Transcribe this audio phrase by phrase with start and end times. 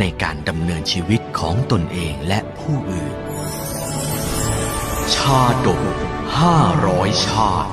[0.00, 3.16] ในการดำเนินชีวิตของตนเองและผู้อื่น
[5.14, 5.82] ชาดก
[6.38, 7.72] ห้าร้อยชาติ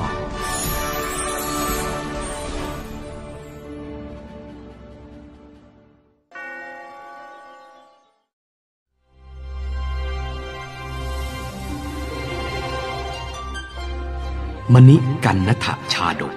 [14.74, 16.34] มณิกันนทะชาดก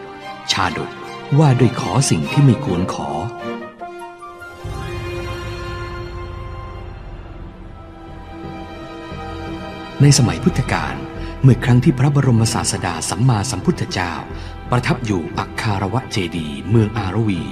[0.52, 0.90] ชาดก
[1.38, 3.08] ว่าด้วยขอสิ่งที่ไม่ควรขอ
[10.02, 10.94] ในสมัยพุทธกาล
[11.42, 14.12] เมื่อครั้งที่พระบรมศาสดาสัมมาสัมพุทธเจ้า
[14.70, 17.42] ประทับอยู่อักคารวะเจดีเมืองอารวี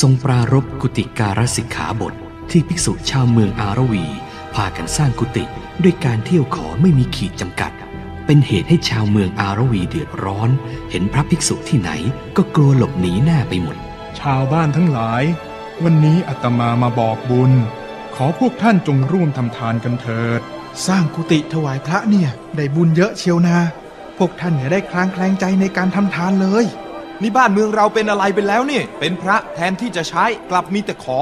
[0.00, 2.14] ทรงปรารบกุติการสิกขาบท
[2.50, 4.04] ที่ภิกษุชาวเมืองอารวี
[4.54, 5.44] พากันสร้างกุฏิ
[5.82, 7.72] ด้วยการเที่ยวขอไม่มีขีดจำกัด
[8.26, 10.50] เป็นเหตุให้ชาวเมืองอารวีเดือดร้อน
[10.90, 11.90] เห็นพระภิกษุที่ไหน
[12.36, 13.76] ก็กลัวหลบหนีหน้าไปหมด
[14.20, 15.22] ชาวบ้านทั้งหลาย
[15.84, 17.52] วันนี้อาตมามาบอกบุญ
[18.14, 20.42] ขอพวกท่านจงร่วมทำทานกันเถิด
[20.86, 23.56] สร้างกุฏิถวายพระเนี่ย ได้บุญเยอะเชียวนา
[24.18, 26.64] พวกท่านเนี่ยได้คลางแคลงใจในการทำทานเลย
[27.22, 31.18] นี่บ้านเมืองเราเป็นอะไรไปแล้วนี่ เป็นพระแทนที่จะใช้กลับมีแต่ขอ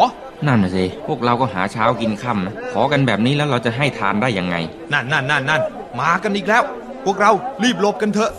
[0.47, 4.57] นั่นน่ะสิ พวกเราก็หาเช้ากินค่ำนะ ขอกันแบบนี้แล้วเราจะให้ทานได้ยังไง
[4.93, 5.63] นั่นนั่นนั่นนั่น
[6.01, 6.63] มากันอีกแล้ว
[7.05, 7.31] พวกเรา
[7.63, 8.31] รีบหลบกันเถอะ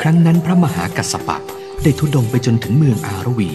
[0.00, 1.38] ครั้งนั้นพระมหากัสสปะ
[1.82, 3.50] ได้ทุดงไปจนถึงเมืองอารวี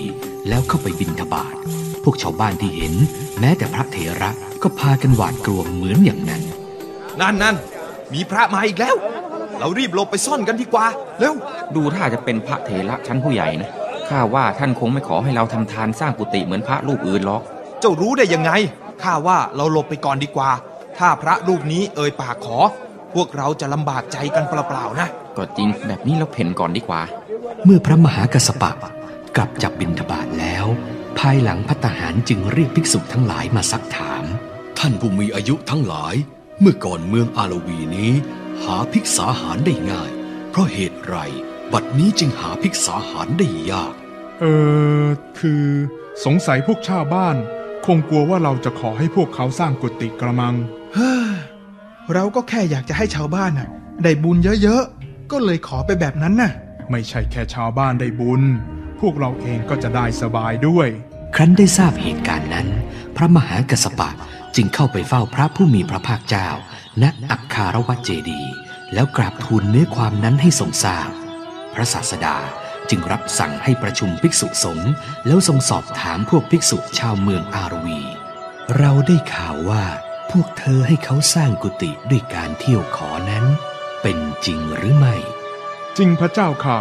[0.50, 1.56] แล้วเข้าไปบินทบาท
[2.04, 2.94] พวกชาวบ้านที่เห็น
[3.40, 4.30] แม้แต่พระเถระ
[4.64, 6.42] ก็พากันหวาดกลัวเหมือนอย่างนั้น
[7.20, 7.56] นั่นนั่น
[8.14, 8.96] มีพระมาอีกแล้ว
[9.60, 10.86] เรารีบหลบไปซ่อนกันดีกว่า
[11.20, 11.34] เร็ว
[11.76, 13.70] ดูถ้าจะเป็นพระเถระชั้นผู้ใหญ่นะ
[14.10, 17.42] ข้าว่าท่านคงไม่ขอให้เราทำทานสร้างกุฏิเหมือนพระรูปอื่นหรอก
[17.80, 18.52] เจ้ารู้ได้ยังไง
[19.04, 20.52] ข้าว่าเราหลบไปก่อนดีกว่า
[20.98, 22.60] ถ้าพระรูปนี้เอ่ยปากขอ
[23.14, 27.02] พวกเราจะลำบากใจกันเปล่าๆนะ ก็จริง แบบนี้เราเพ่นก่อนดีกว่า
[27.66, 28.72] เมื่อพระมหากัสสปะ
[29.36, 30.66] กลับจากบินทบาทแล้ว
[31.20, 34.24] ภายหลังพัตหารจึงเรียกภิกษุทั้งหลายมาซักถาม
[34.80, 36.16] ท่านผู้มีอายุทั้งหลาย
[36.64, 38.12] เมื่อก่อนเมืองอาลวีนี้
[38.64, 40.12] หาภิกษาหารได้ง่าย
[40.50, 41.16] เพราะเหตุไร
[41.74, 43.94] บัดนี้จึงหาภิกษาหารได้ยาก
[44.40, 44.46] เอ
[45.04, 45.06] อ
[45.40, 45.66] คือ
[46.26, 47.36] สงสัยพวกชาวบ้าน
[47.86, 50.56] คงกลัวว่าเราจะขอให้พวกเขาสร้างกุฏิกระมัง
[50.94, 51.32] เฮ้อ
[52.14, 53.70] เราก็แค่อยากจะให้ชาวบ้านน่ะ
[54.04, 56.52] ได้บุญเยอะๆ ก็เลยขอไปแบบนั้นน่ะ
[56.92, 58.42] ไม่ใช่แค่ชาวบ้านได้บุญ
[59.00, 60.88] พวกเราเองก็จะได้สบายด้วย
[61.36, 62.68] ครั้นได้ทราบเหตุการณ์นั้น
[63.16, 64.10] พระมหากัสสปะ
[64.56, 66.50] จึงเข้าไปเฝ้าพระผู้มีพระภาคเจ้า
[67.02, 68.54] ณ อักคารวะเจดีย์
[68.94, 71.10] แล้วกราบทูลเนื้อความนั้นให้ทรงทราบ
[71.74, 72.38] พระศาสดา
[72.90, 74.92] จึงรับสั่งให้ประชุมภิกษุสงฆ์
[75.28, 78.02] แล้วทรงสอบถามพวกภิกษุชาวเมืองอารวี
[78.78, 79.84] เราได้ข่าวว่า
[80.32, 83.46] พวกเธอให้เขาสร้างกุฏิด้วยการเที่ยวขอนั้น
[84.02, 85.16] เป็นจริงหรือไม่
[85.98, 86.78] จริงพระเจ้าค่ะ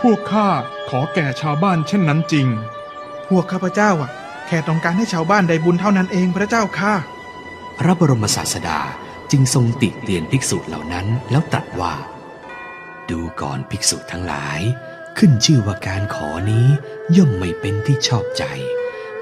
[0.00, 0.48] พวกข้า
[0.88, 2.46] ขอแก่ชาวบ้านเช่นนั้นจริง
[3.28, 4.10] พวกข้าพเจ้าอะ
[4.48, 6.94] แค่ต้องการให้ชาวบ้านได้บุญเท่านั้นเองพระเจ้าค่ะ
[7.78, 8.80] พระบรมศาสดา
[9.30, 11.94] จึงทรงติเตียนภิกษุเหล่านั้นแล้วตรัสว่า
[13.10, 14.60] ดูก่อนภิกษุทั้งหลาย
[15.18, 16.66] ขึ้นชื่อว่าการขอนี้
[17.16, 18.44] ย่อมไม่เป็นที่ชอบใจ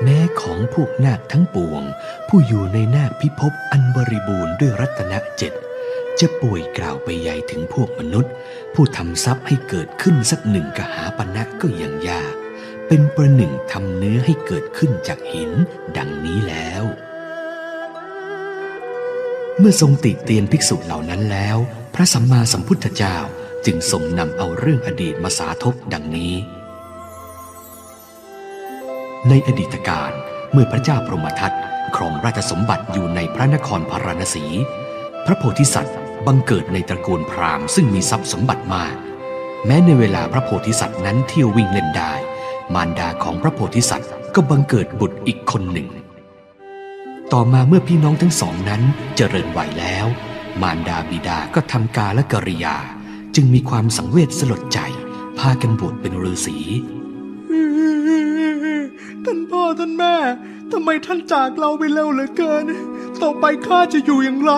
[0.02, 1.82] แม้ของพวกนาคทั้งปวง
[2.28, 5.52] ผู้อยู่ในนาคพิภพอันบริบูรณ์ด้วยรัตนเจ็ด
[6.20, 8.32] จะป่วยกล่าวไปใหญ่ถึงพวกมนุษย์
[8.74, 12.34] ผู้ทำทรัพย์ให้เกิดขึ้นสักหนึ่งกหาปณะก็ยังยาก
[12.88, 15.50] เป็นประหนึ่งทำเนื้อให้เกิดขึ้นจากหิน
[15.96, 16.84] ดังนี้แล้ว
[19.58, 21.56] เมื่อทรงติเตียนภิกษุเหล่านั้นแล้ว
[21.94, 23.16] พระสัมมาสัมพุทธเจ้า
[23.66, 26.34] จึงทรงนำเอาเรื่องอดีตมาสาธบดังนี้
[29.28, 30.12] ในอดีตการ
[30.52, 31.52] เมื่อพระเจ้าพรหมทัต
[31.96, 34.44] ครองราชสมบัติอยู่ในพระนครพาราณสี
[35.26, 35.96] พระโพธิสัตว์
[36.26, 38.94] บังเกิดในตระกูลพราหมณ์ซึ่งมีทรัพย์สมบัติมาก
[39.66, 42.12] แม้ในเวลาพระโพธิสัตว์นั้นเที่ยววิ่งเล่นได้
[42.74, 45.88] มารดาของพระโพธิสัตว์ก็บังเกิดบุตรอีกคนหนึ่ง
[47.32, 48.82] ต่อมาเมื่อพี่น้องทั้งสองนั้น
[49.16, 50.06] เจริญวัยแล้ว
[50.62, 52.76] มารดาบิดาก็ทำกาและกริยา
[53.34, 54.78] จึงมีความสังเวชสลดใจ
[55.38, 56.58] พากันบวชเป็นฤาษี
[59.24, 60.14] ท่านพ่อท่านแม่
[60.72, 62.64] ทำไมท่านจากเราไปเร็วเหลือเกิน
[63.22, 64.52] ต่อไปข้าจะอยู่อย่างไร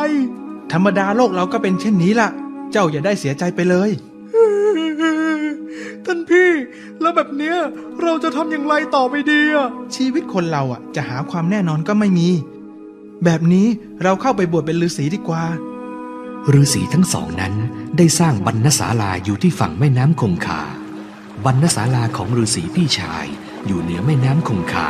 [0.72, 2.28] ธรรมดาโลกเราก็เป็นเช่นนี้ล่ะ
[2.72, 3.90] เจ้าอย่าได้เสียใจไปเลย
[6.06, 6.50] ท่านพี่
[7.00, 7.56] แล้วแบบเนี้ย
[8.03, 12.29] เราจะทำอย่างไรต่อไปดีอะชีวิตคนเราอะ จะหาความแน่นอนก็ไม่มี
[13.25, 13.67] แบบนี้
[14.03, 15.45] เราเข้าไปบวชเป็นฤาษีดีกว่า
[16.61, 17.55] ฤาษีทั้งสองนั้น
[17.97, 20.62] ได้สร้างบรรณศาลาอยู่ที่ฝั่งแม่น้ำคงคา
[21.45, 23.27] บรรณศาลาของฤาษีพี่ชาย
[23.67, 24.89] อยู่เหนือแม่น้ำคงคา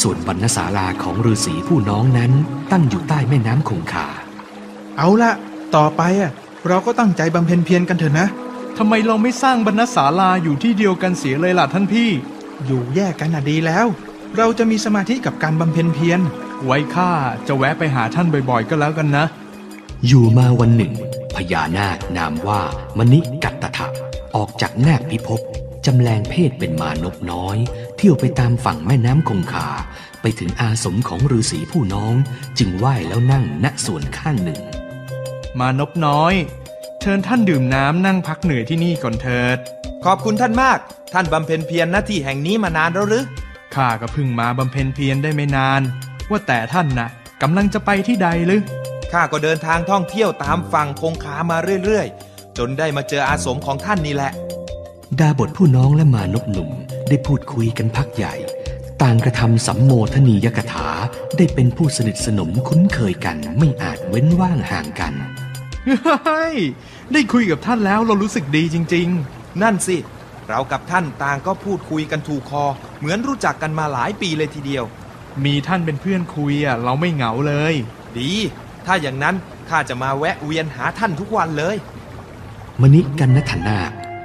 [0.00, 2.32] ส่วนบรรณศาลาของฤาษีผู้น้องนั้น
[2.72, 4.06] ตั้งอยู่ใต้แม่น้ำคงคา
[4.98, 5.32] เอาละ
[5.76, 6.32] ต่อไปอะ
[6.68, 8.26] เราก็ตั้งใจบำเพ็ญเพียรกันเถอะนะ
[8.78, 12.10] ทำไมเราไม่สร้างบรรณศาลาอยู่ที่เดียวกันเสียเลยล่ะท่านพี่
[12.66, 13.86] อยู่แยกกันน่ะดีแล้ว
[14.36, 16.20] เราจะมีสมาธิกับการบำเพ็ญเพียร
[16.64, 17.12] ไว้ข้า
[17.46, 19.24] จะแวะไปหาท่านบ่อยๆ ก็แล้วกันนะ
[20.06, 20.92] อยู่มาวันหนึ่ง
[21.34, 22.62] พญานาคนามว่า
[22.98, 23.88] มณิกัตตถะ
[24.36, 25.40] ออกจากนาคพิภพ
[25.86, 27.56] จำแรงเพศเป็นมานกน้อย
[27.96, 29.68] เที่ยวไปตามฝั่งแม่น้ำคงคา
[30.20, 32.14] ไปถึงอาสมของฤาษีผู้น้อง
[32.58, 34.60] จึงไหว้แล้วนั่งณส่วนข้างหนึ่ง
[35.58, 36.34] มานพน้อย
[37.00, 39.58] เชิญท่านดื่มน้ำนั่งพักเหนื่อยที่นี่ก่อนเถิด
[40.04, 40.78] ขอบคุณท่านมาก
[41.12, 43.24] ท่านบำเพ็ญเพียรหน้าที่แห่งนี้มานานแล้วหรือ
[43.74, 45.82] ข้าก็เพิ่งมาบำเพ็ญเพียรได้ไม่นาน
[46.30, 47.08] ว่าแต่ท่านน่ะ
[47.42, 48.60] กำลังจะไปที่ใดหรือ
[49.12, 54.32] ข้าก็เดินทางท่องเที่ยวตามฝั่งคงคามาเรื่อยๆ จนได้มาเจออาสมของท่านนี่แหละ
[55.20, 56.70] ดาบทผู้น้องและมานพหนุ่ม
[57.08, 58.34] ได้พูดคุยกันพักใหญ่
[59.02, 60.88] ต่างกระทำสัมโมทนียกถา
[61.36, 65.14] ได้เป็นผู้สนิทสนมคุ้นเคยกันไม่อาจเว้นว่างห่างกัน
[66.26, 66.56] เฮ้ย
[67.12, 69.96] ได้คุยกับท่านแล้วเรารู้สึกดีจริง ๆ นั่นสิ
[70.48, 72.64] เรากับท่านต่างก็พูดคุยกันถูกคอ
[72.98, 74.84] เหมือนรู้จักกันมาหลายปีเลยทีเดียว
[75.44, 77.74] มีท่านเป็นเพื่อนคุยอะเราไม่เหงาเลย
[78.18, 78.30] ดี
[78.86, 79.34] ถ้าอย่างนั้น
[79.68, 81.76] ข้าจะมาแวะเวียนหาท่านทุกวันเลย
[82.80, 83.78] มณิกันนัทนา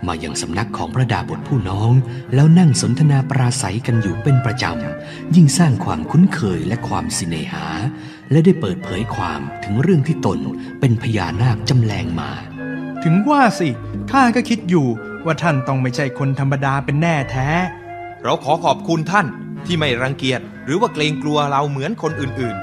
[0.07, 1.91] มายังสำนักของพระดาบทผู้น้อง
[2.35, 7.65] แล้วนั่งสนทนาปราศัยกันอยู่เป็นประจำ ยิ่งสร้างความคุ้นเคยและความสิเนหา
[8.31, 10.39] และได้เปิดเผยความถึงเรื่องที่ตน
[10.79, 12.31] เป็นพญานาคจำแรงมา
[13.03, 13.69] ถึงว่าสิ
[14.11, 14.87] ข้าก็คิดอยู่
[15.25, 17.49] ว่าท่านต้องไม่ใช่คนธรรมดาเป็นแน่แท้
[18.23, 19.27] เราขอขอบคุณท่าน
[19.65, 22.57] ที่ไม่รังเกียจหรือว่าเกรงกลัวเราเหมือนคนอื่น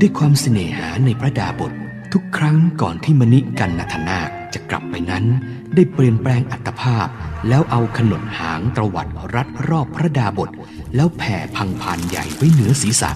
[0.00, 1.72] ด้วยความเสน่หาในพระดาบท
[2.12, 5.24] ทุกครั้งก่อนที่มณิกันนทนาคจะกลับไปนั้น
[5.74, 7.06] ได้เปลี่ยนแปลงอัตภาพ
[7.48, 10.50] แล้วเอาขนดหางตรวัดรัดรอบพระดาบท
[10.96, 13.10] แล้วแผ่พังพานใหญ่ไว้เหนือศีรษะ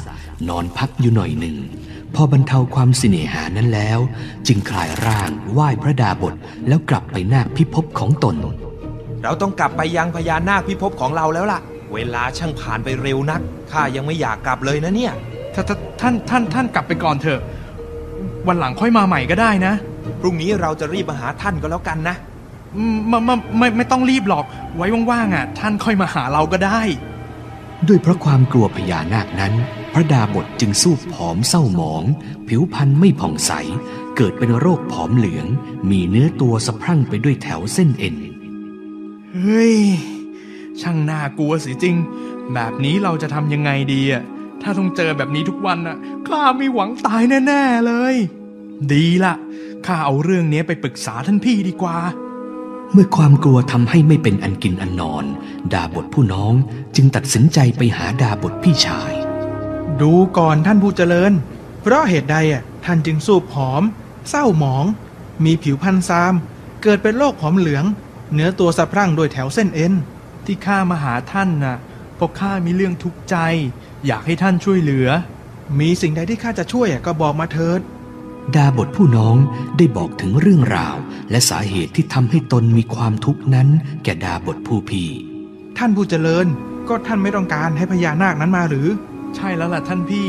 [0.49, 1.57] นอนพักอยู่หน่อยหนึ่ง
[2.15, 3.99] พอบรรเทาความเสน่หานั้นแล้ว
[4.47, 6.35] จึงคลายร่างไหว้พระดาบท
[6.69, 11.61] แล้วกลับไปนาคพิภพของตนๆเราต้องกลับไปยังพญานาคพิภพของเราแล้วล่ะ
[11.95, 15.13] เวลาช่างผ่านไปเร็วนักข้ายังไม่อยากกลับเลยนะเนี่ย
[15.55, 17.41] ถ้าถ้าท่านท่านท่านกลับไปก่อนเถอะ
[18.47, 19.75] วันหลังค่อยมาใหม่ก็ได้นะ
[20.21, 22.36] พรุ่งนี้เราจะรีบมาหาท่านก็แล้วกันนะอืม
[23.09, 24.45] ไมามาไม่ไม่ต้องรีบหรอก
[24.77, 26.81] ไว้ว่างๆอะ ท่านค่อยมาหาเราก็ได้
[27.89, 29.55] ด้วยเพราะความกลัวพญานาคนั้น
[29.93, 32.05] พระดาบทจึงสู้ผอมเศร้าหมอง
[32.49, 33.53] ผิวพรรณไม่ผ่องใส
[34.17, 35.47] เกิดเป็นโรคผอมเหลือง
[35.91, 38.17] มีเนื้อตัวสะพรั่งไปด้วยแถวเส้นเอ็น
[39.35, 39.77] เฮ้ย
[40.81, 41.97] ช่างน่ากลัวสิจริง
[42.55, 44.23] แบบนี้เราจะทำยังไงดีอะ
[44.63, 45.97] ถ้าต้องเจอแบบนี้ทุกวันอะ
[46.29, 48.15] ข้ามีหวังตายแน่ ๆเลย
[48.93, 49.35] ดีละ
[49.87, 51.99] ข้าเอาเรื่องนี้ไปปรึกษาท่านพี่ดีกว่า
[52.93, 55.25] เมื่อความกลัวทำให้ไม่เป็นอันกินอันนอน
[55.73, 56.55] ดาบทผู้น้อง
[56.97, 59.13] จึงตัดสินใจไปหาดาบทพี่ชาย
[60.01, 61.33] ดูก่อนท่านผู้เจริญ
[61.83, 63.83] เพราะเหตุใดอะท่านจึงสูบผอม
[64.29, 64.85] เศร้าหมอง
[65.45, 66.35] มีผิวพรรณซาม
[66.83, 67.85] เกิดเป็นโรคผอมเหลือง
[68.35, 69.93] เนื้อตัวสะพรั่งโดยแถวเส้นเอ็น
[70.45, 71.77] ที่ข้ามาหาท่านน่ะ
[72.17, 73.37] เพราะข้ามีเรื่องทุกข์ใจ
[74.07, 75.09] อยากให้ท่านช่วยเหลือ
[75.81, 77.81] มีสิ่งใดที่ข้าจะช่วยก็บอกมาเถิด
[78.55, 79.37] ดาบทผู้น้อง
[79.79, 80.97] ได้บอกถึงเรื่องราว
[81.31, 83.69] และสาเหตุที่ทำให้ตนมีความทุกข์นั้น
[84.05, 85.09] แก่ดาบทผู้พี่
[85.79, 86.47] ท่านผู้เจริญ
[86.89, 88.89] ก็ท่านไม่ต้องการให้พญานาคนั้นมาหรือ
[89.37, 90.27] ใช่แล้วล่ะท่านพี่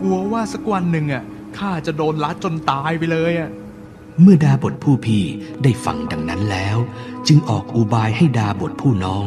[0.00, 1.22] กลัวว่าสักวันหนึ่งอะ
[1.58, 3.50] ข้าจะโดนลัดจนตายไปเลยอะ
[4.22, 5.24] เมื่อดาบทผู้พี่
[5.62, 6.76] ได้ฟังดังนั้นแล้ว
[7.28, 9.24] จึงออกอุบายให้ดาบทผู้น้อง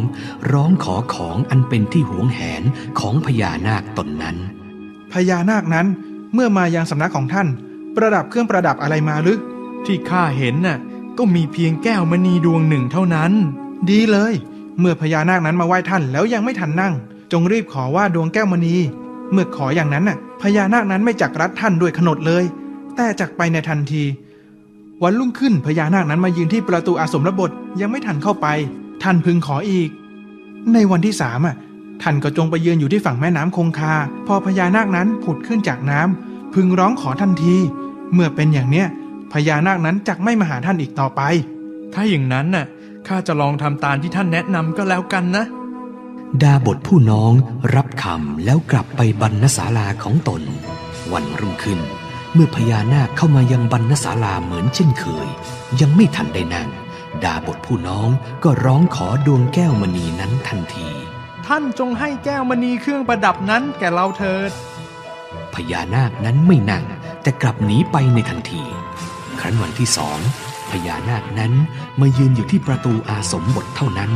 [0.52, 2.64] ร้องขอของอันเป็นที่หวงแหน
[3.00, 4.38] ของพญานาคตนนั้น
[5.14, 5.88] พญานาคนั้น
[6.34, 7.48] เมื่อมายังสำนักของท่าน
[7.96, 9.40] ประดับเครื่องประดับอะไรมาหรือ
[9.86, 10.78] ที่ข้าเห็นน่ะ
[11.18, 13.32] ก็มีเพียงแก้วมณีดวงหนึ่งเท่านั้น
[13.90, 14.34] ดีเลย
[14.80, 16.94] เมื่อพญานาคนั้นมาไหว้ท่านแล้วยังไม่ทันนั่ง
[17.32, 18.76] จงรีบขอว่าดวงแก้วมณี
[19.32, 22.44] เมื่อขออย่างนั้นน่ะ พญานาคนั้นไม่จักรัดท่านด้วยขนดเลย
[22.96, 24.04] แต่จักไปในทันที
[25.04, 28.48] วันรุ่งขึ้นพญานาคนั้นมายืนที่ประตูอาสมรบทยังไม่ทันเข้าไป
[29.04, 29.90] ท่านพึงขออีก
[30.74, 31.56] ในวันที่สามอะ
[32.02, 33.94] ท่านก็จงไปยืนอยู่ที่ฝั่งแม่น้ำคงคา
[34.28, 37.56] พอพญานาคนั้นผุดขึ้นจากน้ำ พึงร้องขอทันที
[38.14, 38.88] เมื่อเป็นอย่างเนี้ย
[39.32, 41.22] พญานาคนั้นจักไม่มาหาท่านอีกต่อไป
[41.94, 42.66] ถ้าอย่างนั้นน่ะ
[43.08, 45.46] ข้าจะลองทำตามที่ท่านแนะนำก็แล้วกันนะ
[46.44, 47.34] ดาบทผู้น้อง
[47.76, 50.42] รับคำแล้วกลับไปบรรณศาลาของตน
[51.12, 51.80] วันรุ่งขึ้น
[52.34, 55.28] เมื่อพญานาคเข้ามายังบรรณศาลาเหมือนเช่นเคย
[55.80, 56.70] ยังไม่ทันได้นั่ง
[57.24, 58.10] ดาบทผู้น้อง
[58.44, 60.88] ก็ร้องขอดวงแก้วมณีนั้นทันที
[61.48, 64.52] ท่านจงให้แก้วมณีเครื่องประดับนั้นแก่เราเถิด
[65.56, 66.86] พญานาคนั้นไม่นั่ง
[67.22, 68.64] แต่กลับหนีไปในทันที
[69.40, 70.20] ครั้นวันที่สอง
[70.72, 71.54] พญานาคนั้น
[72.00, 74.12] มายืนอยู่ที่ประตูอาสมบทเท่านั้น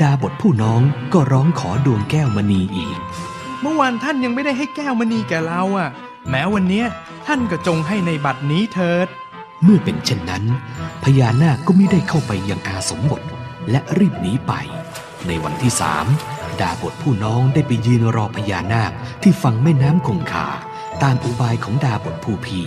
[0.00, 0.80] ดาบทผู้น้อง
[1.12, 2.98] ก็ร้องขอดวงแก้วมณีอีก
[3.60, 5.90] เมื่อวานท่านยังไม่ได้ให้แก้วมณีแก่เราอะ
[6.28, 6.86] แม้วันเนี้ย
[7.26, 9.08] ท่านก็จงให้ในบัดนี้เถิด
[9.64, 10.44] เมื่อเป็นเช่นนั้น
[11.04, 13.22] พญานาคก็ไม่ได้เข้าไปยังอาสมบท
[13.70, 14.52] และรีบหนีไป
[15.26, 16.06] ในวันที่สาม
[16.62, 18.92] ดาบทผู้น้องได้ไปยืนรอพญานาค
[19.22, 20.48] ที่ฝั่งแม่น้ำคงคา
[21.02, 22.60] ตามอุบายของดาบทผู้พี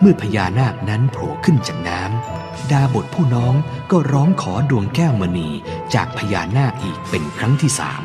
[0.00, 3.54] เมื่อพญานาคนั้นโผล่ขึ้นจากน้ำดาบทผู้น้อง
[3.90, 5.48] ก็ร้องขอดวงแก้วมณี
[5.94, 8.02] จากพญานาคอีกเป็นครั้งที่สาม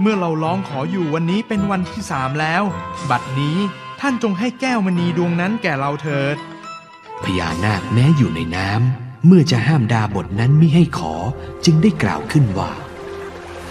[0.00, 2.62] เมื่อเราร้องขออยู่วันนี้เป็นวันที่สามแล้ว
[3.10, 3.58] บัดนี้
[4.00, 6.36] ท่านจงให้แก้วมณีดวงนั้นแก่เราเถิด
[7.24, 11.14] พญานาคแม้อยู่ในน้ำเมื่อจะห้ามดาบทนั้นมิให้ขอ
[11.64, 12.70] จึงได้กล่าวขึ้นว่า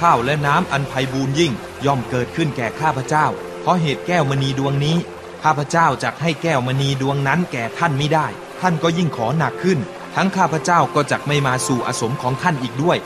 [0.03, 1.53] ข้าวและน้ำอันไพบูรยิ่ง
[1.85, 3.25] ย่อมเกิดขึ้นแก่ข้าพเจ้า
[3.61, 4.97] เพราะเหตุแก้วมณีดวงนี้
[5.43, 8.27] ข้าพเจ้าจะให้แก้วมณีดวงนั้นแก่ท่านไม่ได้
[8.61, 9.79] ท่านก็ยิ่งขอหนักขึ้น
[10.15, 12.97] ทั้งข้าพเจ้าก็จะไม่มาสู่อสมของท่านอีกด้วย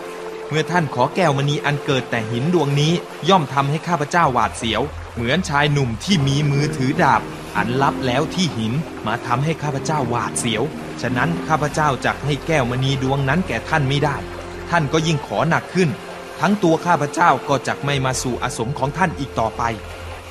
[0.50, 2.94] เมื่อท่านขอแก้วมณีอันเกิดแต่หินดวงนี้
[3.30, 4.82] ย่อมทำให้ข้าพเจ้าหวาดเสียว
[5.14, 7.22] เหมือนชายหนุ่มที่มีมือถือดาบ
[7.58, 8.74] อันลับแล้วที่หิน
[9.08, 10.64] มาทำให้ข้าพเจ้าหวาดเสียว
[11.02, 14.18] ฉะนั้นข้าพเจ้าจะให้แก้วมณีดวงนั้นแก่ท่านไม่ได้
[14.70, 15.90] ท่านก็ยิ่งขอหนักขึ้น
[16.42, 19.64] ทั้งตัวข้าพเจ้าก็จะไม่มาสู่อสมของท่านอีกต่อไป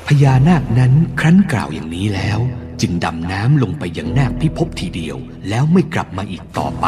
[0.06, 2.38] พญานาคนั้นครั้นกล่าวอย่างนี้แล้ว
[2.80, 5.16] จึงดำน้ำลงไปยังนาคพิภพทีเดียว
[5.48, 6.86] แล้วไม่กลับมาอีกต่อไป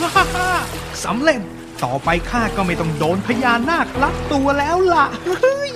[0.00, 0.50] ฮ่าฮ่าฮ่า
[1.04, 1.40] สำเร็จ
[1.84, 5.72] ต่อไปข้าก็ไม่ต้องโดนพญานาคลักตัวแล้วล่ะเฮ้ย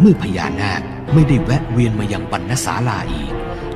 [0.00, 0.82] เมื่อพญานาค
[1.14, 3.32] ไม่ได้แวะเวียนมายังปัณณศาลาอีก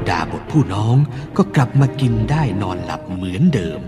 [0.09, 0.97] ดาบทผู้น้อง
[1.37, 3.81] ก็กลับมากินได้นอนหลับเหมือนเดิม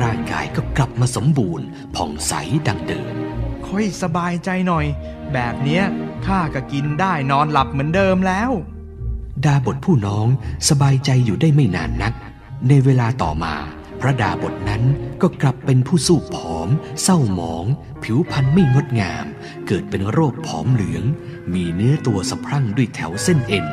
[0.00, 2.32] ร่างกายก็กลับมาสมบูรณ์ผ่องใส
[2.68, 3.14] ดังเดิม
[3.74, 4.86] ค่อยสบายใจหน่อย
[5.32, 5.84] แบบเนี้ย
[6.26, 8.50] ข้าก็กินได้นอนหลับเหมือนเดิมแล้ว
[9.44, 10.26] ดาบทผู้น้อง
[10.68, 12.12] สบายใจอยู่ได้ไม่นานนัก
[12.68, 13.54] ในเวลาต่อมา
[14.00, 14.82] พระดาบทนั้น
[15.22, 16.68] ก็กลับเป็นผู้สู้ผอม
[17.02, 17.64] เศร้าหมอง
[18.02, 19.26] ผิวพรรณไม่งดงาม
[19.66, 21.04] เกิดเป็นโรคผอมเหลือง
[21.54, 23.66] มีเนื้อตัวสะพรั่งด้วยแถวเส้นเอ็น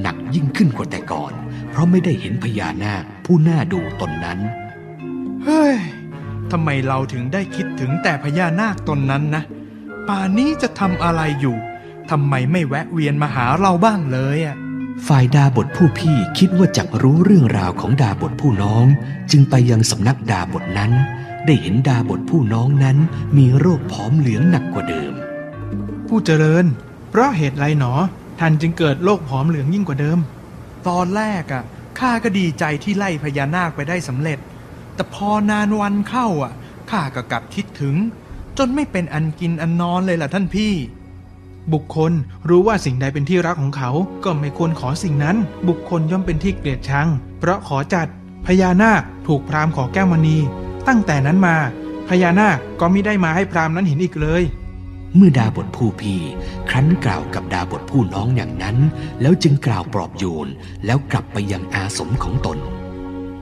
[0.00, 1.32] หนักยิ่งขึ้นกว่าแต่ก่อน
[1.70, 4.38] เพราะไม่ได้เห็นพญานาคผู้น่าดูตนนั้น
[5.44, 5.76] เฮ้ย
[6.52, 9.42] ทำไมเราถึงได้คิดถึงแต่พญานาคตนนั้นนะ
[10.08, 11.56] ป่านนี้จะทำอะไรอยู่
[12.10, 14.56] ทำไมไม่แวะเวียนมาหาเราบ้างเลยอะ
[15.06, 18.86] ฝ่ายดาบทผู้พี่คิดว่าจักรู้เรื่องราวของดาบทผู้น้อง
[19.30, 20.92] จึงไปยังสำนักดาบทนั้น
[21.46, 22.96] ได้เห็นดาบทผู้น้องนั้น
[23.36, 25.12] มีโรคผอมเหลืองหนักกว่าเดิม
[26.08, 26.64] ผู้เจริญ
[27.10, 27.92] เพราะเหตุไรหนอ
[28.40, 30.18] ท่านจึงเกิดโรคผอมเหลืองยิ่งกว่าเดิม
[30.88, 31.62] ตอนแรกอะ
[31.98, 34.38] ข้าก็ดีใจที่ไล่พญานาคไปได้สำเร็จ
[34.94, 36.52] แต่พอนานวันเข้าอะ
[36.90, 37.94] ข้าก็กลับคิดถึง
[38.58, 40.72] จนไม่เป็นอันกินอันนอนเลยล่ะท่านพี่
[41.72, 42.12] บุคคล
[42.48, 43.90] รู้ว่าสิ่งใดเป็นที่รักของเขา
[44.24, 45.36] ก็ไม่ควรขอสิ่งนั้น
[45.68, 47.08] บุคคลย่อมเป็นที่เกลียดชัง
[47.38, 48.08] เพราะขอจัด
[48.46, 50.36] พญานาคถูกพราหมณ์ขอแก้วมณี
[50.88, 51.56] ตั้งแต่นั้นมา
[52.08, 54.42] พญานาคก็ไม่ได้มาให้พราหมณ์นั้นเห็นอีกเลย
[55.16, 56.20] เมื่อดาบทผู้พี่
[56.70, 58.76] ครั้นกล่าวกับดาบทผู้น้องอย่างนั้น
[59.20, 60.48] แล้วจึงกล่าวปลอบโยน
[60.84, 62.58] แล้วกลับไปยังอาสมของตน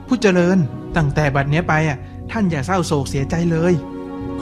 [0.07, 0.57] ผู้เจริญ
[0.97, 1.97] ตั้งแต่บัดเนี้ยไปอะ
[2.31, 3.73] ท่านอย่าเศร้าโศกเสียใจเลย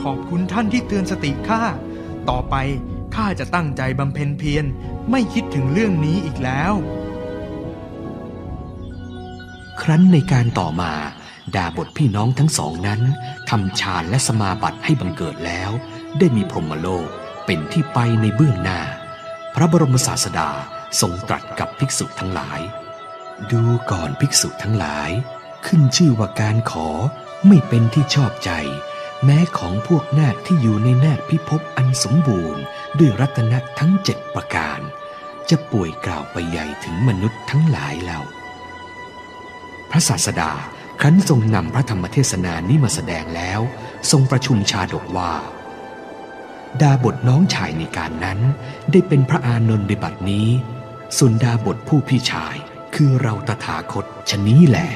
[0.02, 1.62] ขอบคุณท่านที่เตือนสติข้า
[2.30, 2.54] ต่อไป
[3.14, 4.64] ข้าจะตั้งใจบำเพ็ญเพียร
[5.10, 6.72] ไม่คิดถึงเรื่องนี้อีกแล้ว
[9.82, 10.92] ครั้นในการต่อมา
[11.56, 13.00] ดาบทพี่น้องทั้งสองนั้น
[13.50, 15.70] ทำฌานและสมาบัติให้บังเกิดแล้ว
[16.18, 17.08] ได้มีพรหมโลก
[17.46, 18.80] เป็นที่ไปในเบื้องหน้า
[19.54, 20.50] พระบรมศาสดา
[21.00, 22.60] ทรงตรัสกับภิกษุทั้งหลาย
[23.52, 25.10] ดูก่อนภิกษุทั้งหลาย
[25.66, 26.88] ขึ้นชื่อว่าการขอ
[27.46, 28.50] ไม่เป็นที่ชอบใจ
[29.24, 32.62] แม้ของพวกนาคที่อยู่ในนาคพิภพอันสมบูรณ์
[32.98, 34.80] ด้วยรัตนะทั้งเจ็ดประการ
[35.50, 38.22] จะป่วยกล่าวไปใหญ่ถึงมนุษย์ทั้งหลายแล้ว
[39.90, 40.52] พระศาสดา
[41.00, 43.60] ครั้นทรงนำพระธรรมเทศนานี้มาแสดงแล้ว
[44.10, 45.32] ทรงประชุมชาดกว่า
[46.80, 48.38] ดาบทน้องชายในการนั้น
[48.90, 50.48] ได้เป็นพระอานนท์ในบัดนี้
[51.18, 52.56] ส่วนดาบทผู้พี่ชาย
[52.94, 54.90] คือเราตถาคตชะนี้แหละ